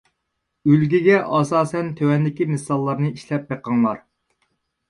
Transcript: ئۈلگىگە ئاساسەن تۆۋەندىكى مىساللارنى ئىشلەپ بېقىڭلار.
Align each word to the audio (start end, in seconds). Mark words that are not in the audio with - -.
ئۈلگىگە 0.71 1.19
ئاساسەن 1.35 1.91
تۆۋەندىكى 1.99 2.47
مىساللارنى 2.55 3.13
ئىشلەپ 3.19 3.47
بېقىڭلار. 3.53 4.01